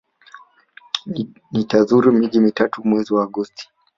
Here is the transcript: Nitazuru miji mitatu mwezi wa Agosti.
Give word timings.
Nitazuru 1.51 2.07
miji 2.17 2.39
mitatu 2.45 2.77
mwezi 2.87 3.09
wa 3.15 3.23
Agosti. 3.27 3.65